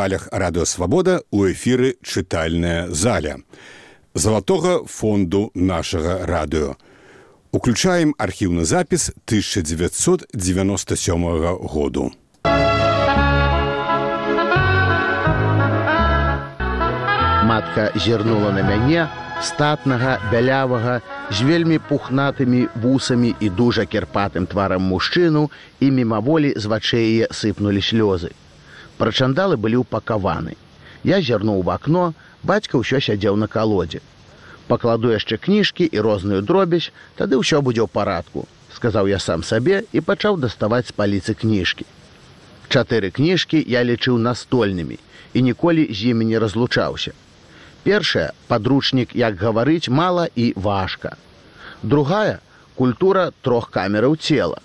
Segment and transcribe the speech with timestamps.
[0.00, 3.36] хвалях радыёвабода у эфіры чытальная заля
[4.14, 6.76] залатога фонду нашага радыё.
[7.52, 12.12] Уключаем архіўны запіс 1997 году.
[17.44, 19.08] Матка зірнула на мяне
[19.42, 27.28] статнага бялявага з вельмі пухнатымі вусамі і дужа кірпатым тварам мужчыну і мімаволі з вачэе
[27.28, 28.32] сыпнулі слёзы.
[29.00, 30.60] Прачандалы былі ўпакаваны.
[31.08, 32.12] Я зірнуў в акно,
[32.44, 34.04] бацька ўсё сядзеў на калодзе.
[34.68, 38.44] Пакладу яшчэ кніжкі і розную дробязь, тады ўсё будзе ў парадку,
[38.76, 41.88] сказаў я сам сабе і пачаў даставаць з паліцы кніжкі.
[42.68, 45.00] Чатыры кніжкі я лічыў настольнымі
[45.32, 47.16] і ніколі з імі не разлучаўся.
[47.82, 51.16] Першая падручнік, як гаварыць мала і важка.
[51.82, 52.44] Другая
[52.76, 54.60] культура трох камераў цела.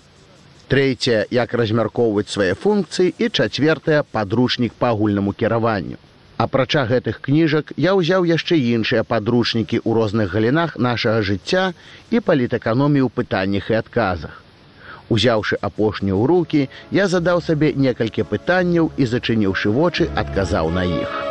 [0.72, 5.98] Трэцяя, як размяркоўваць свае функцыі і чацвертая падручнік па агульнаму кіраванню.
[6.36, 11.70] Апрача гэтых кніжак я ўзяў яшчэ іншыя падручнікі ў розных галінах нашага жыцця
[12.10, 14.42] і палітэканомію пытаннях і адказах.
[15.08, 21.25] Узяўшы апошнюю ў рукі, я задаў сабе некалькі пытанняў і зачыніўшы вочы, адказаў на іх.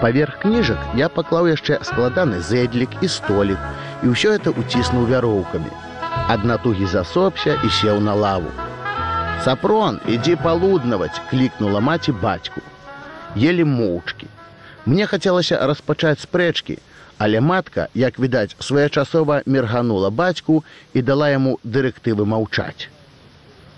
[0.00, 3.60] Паверх кніжак я паклаў яшчэ складаны зэдлік і столік
[4.04, 5.72] і ўсё это уціснуў вяроўкамі.
[6.28, 8.52] Адна тугі засопся і сеў на лаву.
[9.44, 12.60] Сапрон, ідзі палуднаваць, клікнула маці бацьку.
[13.36, 14.28] Елі моўчкі.
[14.84, 16.76] Мне хацелася распачаць спрэчкі,
[17.16, 22.92] але матка, як відаць, своечасова мерганула бацьку і дала яму дырэктывы маўчаць.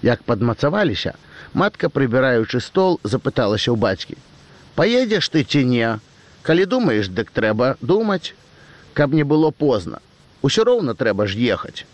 [0.02, 1.14] Як падмацаваліся,
[1.54, 4.18] матка, прыбіраючы стол, запыталася ў бацькі:
[4.74, 5.98] «Паедзеш ты ці не?
[6.48, 8.32] Калі думаеш дык трэба думаць.
[8.96, 10.00] Каб не было позна.
[10.40, 11.84] Усё роўна трэба ж ехаць.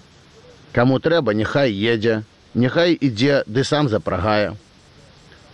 [0.76, 2.22] Каму трэба няхай едзе
[2.54, 4.54] няхай ідзе ды сам запрагае.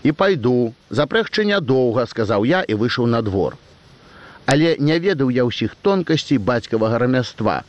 [0.04, 0.74] І пайду.
[0.90, 3.56] Запрэгчы нядоўга сказаў я і выйшаў на двор.
[4.44, 7.60] Але не ведаў я ўсіх тонкасцей бацькавага рамяства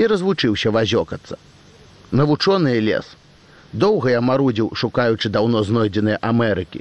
[0.00, 1.36] і развучыўся вазёкацца.
[2.12, 3.16] Навучоны лес.
[3.72, 6.80] Доўга я марудзіў шукаючы даўно знойдзеныя амерыкі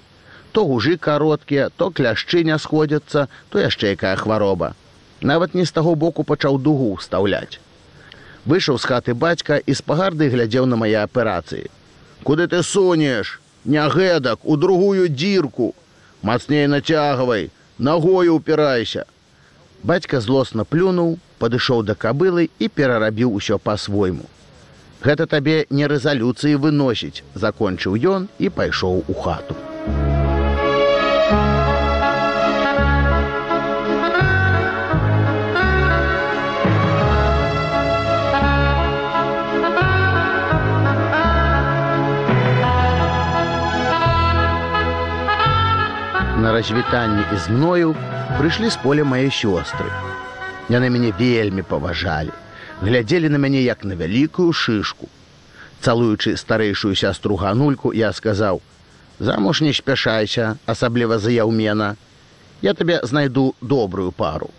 [0.52, 4.74] то гужы кароткія, то кляшчы не сходзяцца, то яшчэ якая хвароба.
[5.22, 7.59] Нават не з таго боку пачаў дугу ўстаўляць.
[8.46, 11.68] Выйшаў з хаты бацька і з пагарды глядзеў на мае аперацыі.
[12.24, 13.41] Куды ты сунеш?
[13.66, 15.74] Не гэтак, у другую дзірку.
[16.22, 19.06] Мацней нацягвай, нагою упірайся.
[19.84, 24.25] Бацька злосна плюнуў, падышоў да кабылы і перарабіў усё па-свойму.
[25.06, 29.66] Гэта табе не рэзалюцыі выносіць, закончыў ён і пайшоў у хату.
[46.57, 47.95] На развітанне і з мною
[48.38, 49.85] прыйшлі з поля мае сёстры.
[50.73, 52.34] Яны мяне вельмі паважалі,
[52.81, 55.06] глядзелі на мяне як на вялікую шышку.
[55.85, 58.62] Цалуючы старэйшую сястру ганульку, я сказаў:
[59.19, 61.96] «Замуж не спяшайся, асабліва заяўмена.
[62.62, 64.50] Я табе знайду добрую пару.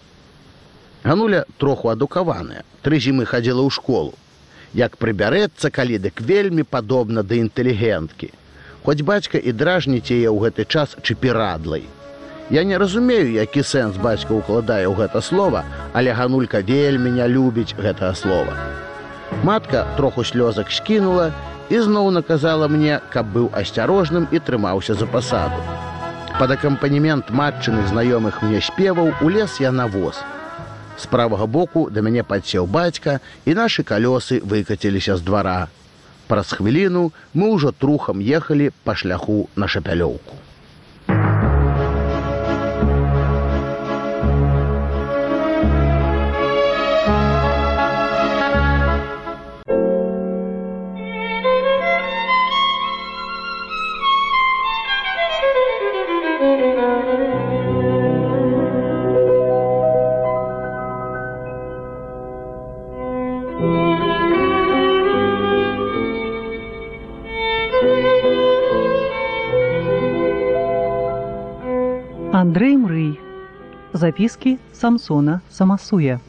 [1.03, 4.15] Гануля троху адукаваная, тры зімы хадзіла ў школу.
[4.73, 8.31] Як прыбярэцца калі дык вельмі падобна да інтэлігенткі
[8.85, 11.85] хоць бацька і дражніць яе ў гэты час чыпірадлай.
[12.51, 17.77] Я не разумею, які сэнс бацька ўкладае ў гэта слова, але ганулька вельмі не любіць
[17.77, 18.57] гэтае слова.
[19.45, 21.33] Матка троху слёзак скінула
[21.69, 25.61] і зноў наказала мне, каб быў асцярожным і трымаўся за пасаду.
[26.39, 30.17] Пад акампанемент матчыных знаёмых мне спеваў у лес я на воз.
[30.97, 35.69] З правага боку да мяне падсеў бацька і нашы калёсы выкаціліся з двара.
[36.29, 40.37] Праз хвіліну мы ўжо трухам ехалі па шляху на шапялёўку.
[73.99, 76.21] Записки Самсона Самасуя.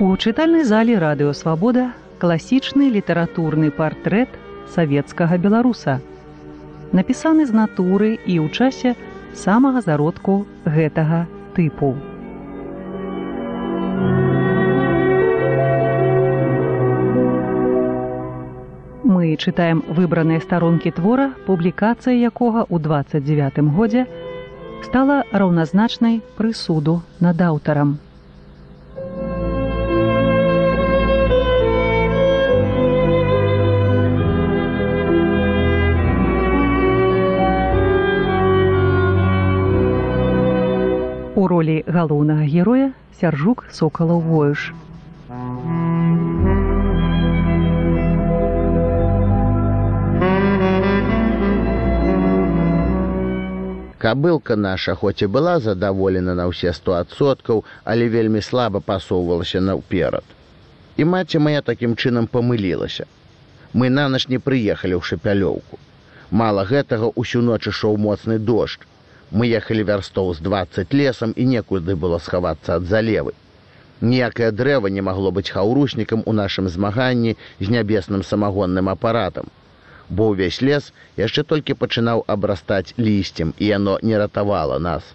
[0.00, 4.28] У чытальнай зале радыёвабода класічны літаратурны партрэт
[4.76, 6.04] савецкага беларуса.
[6.92, 8.92] Напісаны з натуры і ў часе
[9.32, 11.24] самага зародку гэтага
[11.56, 11.96] тыпу.
[19.30, 24.02] Мы чытаем выбраныя старонкі твора, публікацыя якога ў 29 годзе
[24.82, 28.02] стала раўназначнай прысуду над аўтарам.
[41.38, 42.90] У ролі галоўнага героя
[43.22, 44.72] сяржук сокалаў воюш.
[54.02, 60.24] Кабылка наша хоць і была задаволена на ўсе сто адсоткаў, але вельмі слаба пасоўвалася наўперад.
[60.96, 63.04] І маці моя такім чынам памылілася.
[63.74, 65.76] Мы нанач не прыехалі ў шапялёўку.
[66.30, 68.88] Мала гэтага ўсю ноч ішоў моцны дождж.
[69.36, 73.36] Мы ехалі вярстоў з 20 лесам і некуды было схавацца ад залевы.
[74.00, 79.52] Ніякае дрэва не магло быць хаўруснікам у нашым змаганні з нябесным самагонным апаратам
[80.10, 85.06] бо ўвесь лес яшчэ толькі пачынаў абрастаць лісцем і яно не ратавала нас.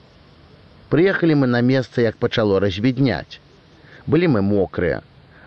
[0.90, 3.40] Прыехалі мы на месца, як пачало развідняць.
[4.08, 5.02] Былі мы мокрыя.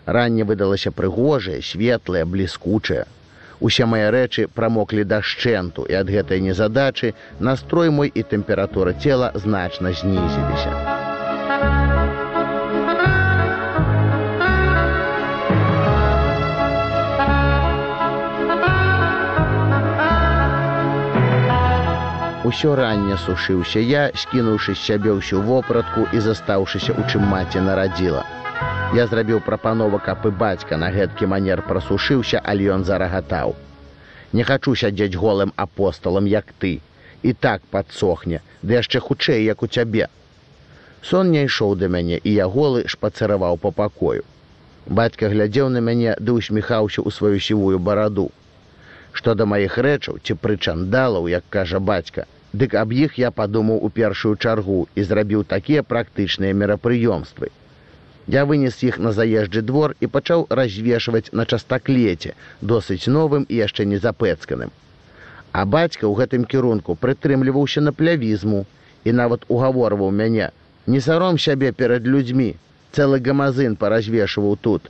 [0.07, 3.05] Ранне выдалася прыгожае, светлае, бліскучае.
[3.61, 9.33] Усе мае рэчы прамоклі да шчэнту і ад гэтай незадачы настрой мой і тэмпература цела
[9.35, 10.98] значна знізіліся.
[22.49, 28.23] Усё ранне сушыўся я, скінуўшы з сябе ўсю вопратку і застаўшыся у чым маці нарадзіла.
[28.97, 33.53] Я зрабіў прапанова, каб і бацька на гэткі манер прасушыўся, але ён зарагатаў.
[34.33, 36.71] Не хачу сядзець голым апосталам, як ты.
[37.23, 40.09] І так падсохне, ды яшчэ хутчэй, як у цябе.
[41.03, 44.25] Сон не ішоў да мяне і я голы шпацыраваў по пакою.
[44.87, 48.31] Бацька глядзеў на мяне ды усміхаўся ў сваю сівую бараду.
[49.13, 53.89] Што да маіх рэчаў ці прычандалаў, як кажа бацька, Дык аб іх я падумаў у
[53.93, 57.51] першую чаргу і зрабіў такія практычныя мерапрыёмствы.
[58.27, 63.85] Я вынес іх на заезджы двор і пачаў развешваць на частаклеце, досыць новым і яшчэ
[63.85, 64.73] не запэцканым.
[65.53, 68.65] А бацька ў гэтым кірунку прытрымліваўся на плявізму
[69.05, 70.49] і нават угаворваў мяне:
[70.87, 72.57] Не саром сябе перад людзьмі,
[72.93, 74.89] цэлы гамазын паразвешваў тут.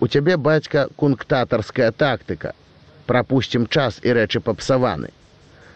[0.00, 2.52] У цябе бацька кунктатарская тактыка.
[3.06, 5.08] Прапусцім час і рэчы папсаваны.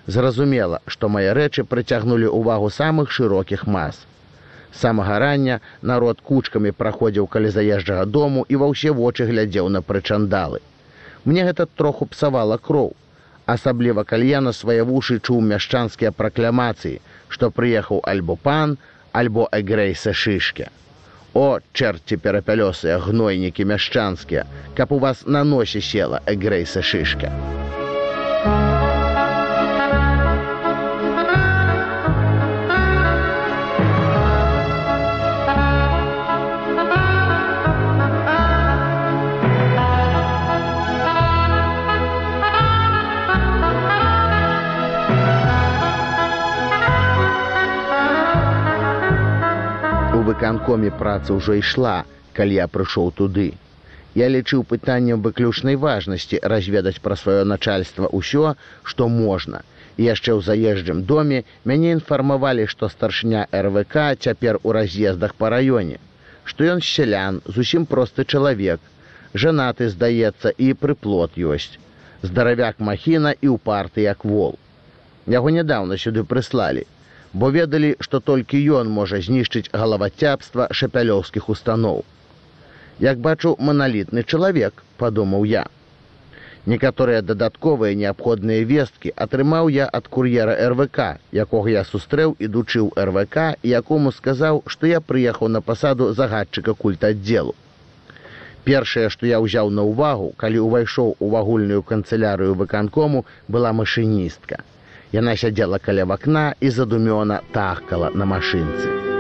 [0.06, 3.96] Зразумела, што мае рэчы прыцягнулі ўвагу самых шырокіх мас.
[4.74, 10.60] Самага рання народ кучкамі праходзіў каля заезджага дому і ва ўсе вочы глядзеў на прычандалы.
[11.24, 12.92] Мне гэта троху псавала кроў.
[13.46, 18.76] Асабліва калья на свае вушы чуў мяшчанскія пракламацыі, што прыехаў альбо пан,
[19.12, 20.68] альбо эгрейса шышке.
[21.34, 24.46] О, чэрці перапялёсыя гнойнікі мяшчанскія,
[24.76, 27.32] каб у вас на носе села эгрейса шышка.
[50.34, 52.02] Выканкоме праца ўжо ішла,
[52.34, 53.54] калі я прыйшоў туды.
[54.18, 59.62] Я лічыў пытаннем выключнай важнасці разведаць пра сваё начальства ўсё, што можна.
[59.98, 66.02] І яшчэ ў заезджым доме мяне інфармавалі, што старшня РВК цяпер у раз'ездах па раёне,
[66.42, 68.80] што ён сялян, зусім просты чалавек,
[69.34, 71.78] жанаты, здаецца, і прыплот ёсць.
[72.26, 74.58] Здаравяк махіна і ў парты як вол.
[75.30, 76.86] Яго нядаўна сюды прыслалі
[77.34, 82.04] бо ведалі, што толькі ён можа знішчыць галавацябства шапялёўскіх устаноў.
[83.02, 85.64] Як бачу маналітны чалавек, падумаў я.
[86.72, 93.58] Некаторыя дадатковыя неабходныя весткі атрымаў я ад кур'ера РВК, якога я сустрэў ідучы ў РВК
[93.62, 97.54] і якому сказаў, што я прыехаў на пасаду загадчыка культа аддзелу.
[98.64, 104.62] Першае, што я ўзяў на ўвагу, калі ўвайшоў у вагульную канцылярыю выканкому была машыністка.
[105.14, 109.13] Яна сядзела каля вакна і задумёна тахкала на машынцы.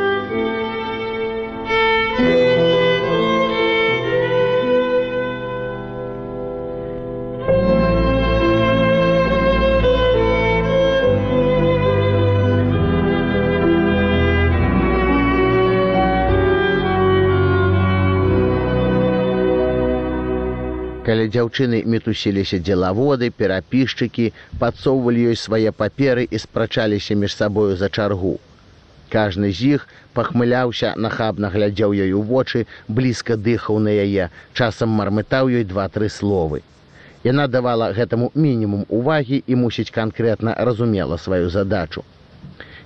[21.04, 28.38] Каля дзяўчыны мітусіліся дзелаводы, перапішчыкі, падсоўвалі ёй свае паперы і спрачаліся між сабою за чаргу.
[29.12, 35.52] Кажны з іх пахмыляўся, нахабна глядзеў ёй у вочы, блізка дыхаў на яе, часам мармытаў
[35.60, 36.64] ёй два-тры словы.
[37.24, 42.04] Яна давала гэтаму мінімум увагі і мусіць канкрэтна разумела сваю задачу.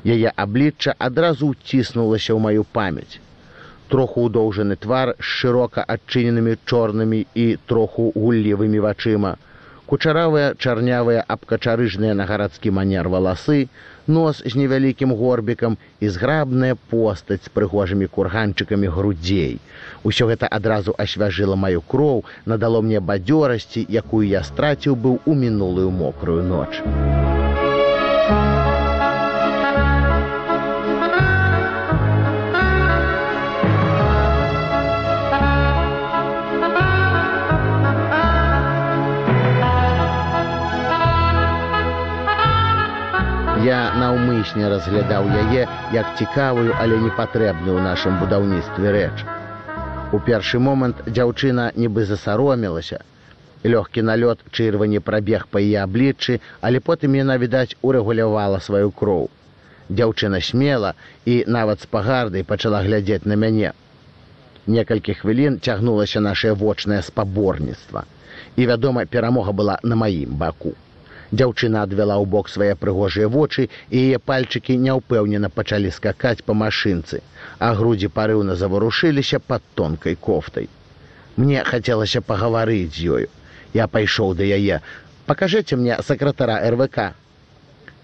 [0.05, 3.23] Яе аблічча адразу ўціснулася ў маю памяць.
[3.88, 9.37] Троху ўдоўжаны твар з шырока адчыненымі чорнымі і троху гуллівымі вачыма,
[9.88, 13.73] кучаравыя чарнявыя абкачарыжныя на гарадскі манер валасы,
[14.04, 19.57] нос з невялікім горбікам і зграбная постаць з прыгожымі курганчыкамі грудзей.
[20.04, 25.90] Усё гэта адразу асвяжыла маю кроў, надало мне бадзёрасці, якую я страціў быў у мінулую
[25.90, 27.38] мокрую ноч.
[43.97, 49.16] Наўмысне разглядаў яе як цікавую, але непатрэбную ў нашым будаўніцтве рэч.
[50.12, 53.00] У першы момант дзяўчына нібы засаромілася.
[53.64, 59.28] Лёгкі налёт чырвані прабег па яе абліччы, але потым яна, відаць, урэгулявала сваю кроў.
[59.90, 63.73] Дзяўчына смела і нават з пагардай пачала глядзець на мяне.
[64.66, 68.04] Некалькі хвілін цягнулася нашае вочнае спаборніцтва.
[68.57, 70.75] І, вядома, перамога была на маім баку.
[71.31, 77.21] Дзяўчына адвяла ў бок свае прыгожыя вочы і яе пальчыкі няўпэўнена пачалі скакаць па машынцы,
[77.59, 80.69] а грудзі парыўна заварушыліся пад тонкай кофтай.
[81.37, 83.29] Мне хацелася пагаварыць з ёю.
[83.77, 84.81] Я пайшоў да яе.
[85.27, 87.13] Пакажыце мне сакратара РВК.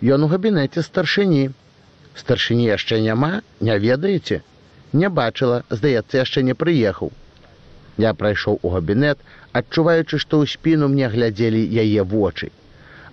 [0.05, 1.49] Ён у габінеце старшыні.
[2.15, 4.43] Старшыні яшчэ няма, не ведаеце?
[4.93, 7.11] Не бачыла, здаецца, яшчэ не прыехаў.
[7.97, 9.19] Я прайшоў у габінет,
[9.53, 12.53] адчуваючы, што ў спіну мне глядзелі яе вочы.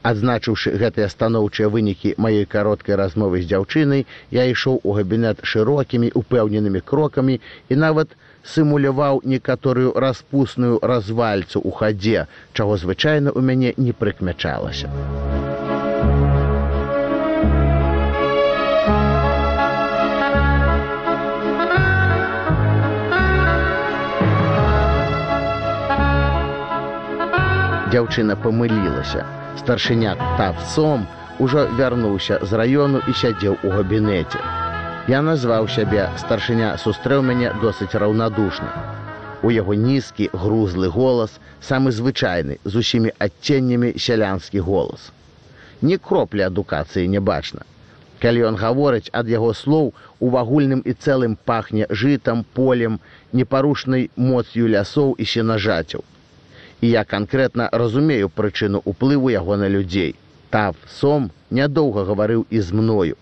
[0.01, 6.81] Адзначыўшы гэтыя станоўчыя вынікі маёй кароткай размовы з дзяўчынай, я ішоў у габінет шырокімі упэўненымі
[6.81, 7.37] крокамі
[7.69, 8.17] і нават
[8.53, 14.89] сымуляваў некаторую распусную развальцу ў хадзе, чаго звычайна ў мяне не прыкмячалася.
[27.91, 29.21] Дзяўчына памылілася
[29.59, 31.01] старшыня тавцом
[31.45, 34.39] ужо вярнуўся з раёну і сядзеў у габінеце.
[35.11, 38.69] Я назваў сябе старшыня сустрэў мяне досыць раўнадушна.
[39.43, 41.35] У яго нізкі грузлы голас,
[41.69, 45.11] самы звычайны з усімі адценнямі сялянскі голас.
[45.81, 47.67] Ні кроплі адукацыі не бачна.
[48.23, 49.91] Калі ён гаворыць ад яго слоў
[50.23, 53.01] у вагульным і цэлым пахне жытам, полем,
[53.33, 56.07] непарушнай моц'ю лясоў і сенажацяў
[56.81, 60.15] і я канкрэтна разумею прычыну ўплыву яго на людзей.
[60.49, 63.15] Тав сом нядоўга гаварыў і з мною.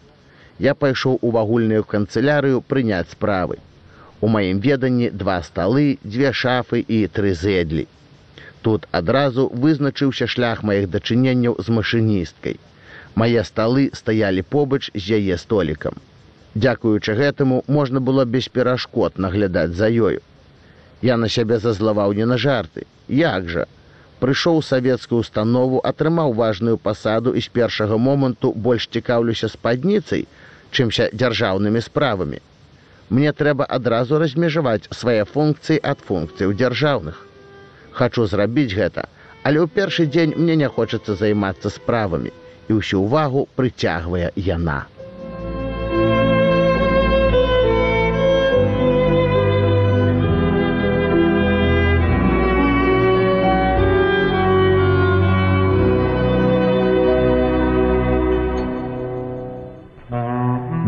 [0.59, 3.59] Я пайшоў у вагульную канцылярыю прыняць справы.
[4.21, 7.87] У маім веданні два сталы, дзве шафы і тры зэдлі.
[8.61, 12.59] Тут адразу вызначыўся шлях маіх дачыненняў з машыністкай.
[13.15, 15.95] Мае сталы стаялі побач з яе столікам.
[16.55, 20.19] Дзякуючы гэтаму можна было без перашкод наглядаць за ёю.
[21.01, 22.85] Я на сябе зазлаваў не на жарты.
[23.07, 23.65] Як жа?
[24.19, 30.27] Прыйшоў савецкую установу, атрымаў важную пасаду і з першага моманту больш цікаўлюся спадніцай,
[30.71, 32.41] чымся дзяржаўнымі справамі.
[33.09, 37.15] Мне трэба адразу размежаваць свае функцыі ад функцыяў дзяржаўных.
[37.95, 39.07] Хачу зрабіць гэта,
[39.43, 42.35] але ў першы дзень мне не хочацца займацца справамі
[42.69, 44.83] і ўсю ўвагу прыцягвае яна.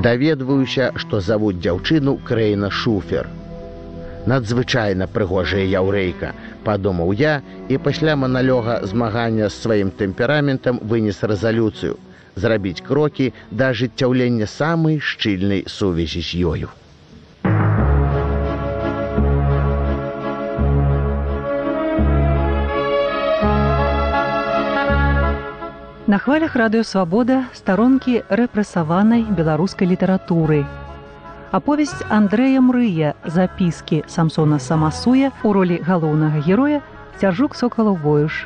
[0.01, 3.29] Даведваюся, што завуць дзяўчыну краіна шуфер.
[4.31, 6.33] Надзвычайна прыгожая яўрэйка,
[6.65, 7.33] падумаў я
[7.69, 11.97] і пасля маналёга змагання з сваім тэмпераментам вынес рэзалюцыю,
[12.35, 16.69] зрабіць крокі да ажыццяўлення самай шчыльнай сувязі з ёю.
[26.21, 30.61] Хвалях радыёвабода старонкі рэпрэсаванай беларускай літаратуры.
[31.49, 36.85] Аповесць Андрэя Мрыя запіскі Самсона Самасуя у ролі галоўнага героя
[37.17, 38.45] цяжук сокалаў воюш.